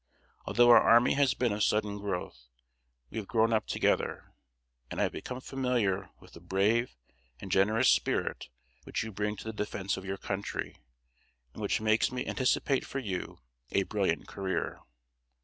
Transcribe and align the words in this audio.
Although 0.47 0.71
our 0.71 0.81
army 0.81 1.13
has 1.13 1.35
been 1.35 1.53
of 1.53 1.61
sudden 1.63 1.99
growth, 1.99 2.47
we 3.11 3.19
have 3.19 3.27
grown 3.27 3.53
up 3.53 3.67
together, 3.67 4.33
and 4.89 4.99
I 4.99 5.03
have 5.03 5.11
become 5.11 5.39
familiar 5.41 6.09
with 6.19 6.33
the 6.33 6.39
brave 6.39 6.95
and 7.39 7.51
generous 7.51 7.87
spirit 7.89 8.49
which 8.83 9.03
you 9.03 9.11
bring 9.11 9.35
to 9.35 9.43
the 9.43 9.53
defense 9.53 9.97
of 9.97 10.05
your 10.05 10.17
country, 10.17 10.75
and 11.53 11.61
which 11.61 11.81
makes 11.81 12.11
me 12.11 12.25
anticipate 12.25 12.83
for 12.83 12.97
you 12.97 13.41
a 13.73 13.83
brilliant 13.83 14.27
career. 14.27 14.79